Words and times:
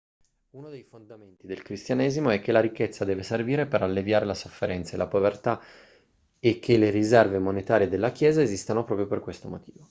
uno 0.53 0.71
dei 0.71 0.81
fondamenti 0.81 1.45
del 1.45 1.61
cristianesimo 1.61 2.31
è 2.31 2.41
che 2.41 2.51
la 2.51 2.59
ricchezza 2.59 3.05
deve 3.05 3.21
servire 3.21 3.67
per 3.67 3.83
alleviare 3.83 4.25
la 4.25 4.33
sofferenza 4.33 4.95
e 4.95 4.97
la 4.97 5.05
povertà 5.05 5.61
e 6.39 6.57
che 6.57 6.77
le 6.79 6.89
riserve 6.89 7.37
monetarie 7.37 7.87
della 7.87 8.11
chiesa 8.11 8.41
esistano 8.41 8.83
proprio 8.83 9.05
per 9.05 9.19
questo 9.19 9.47
motivo 9.47 9.77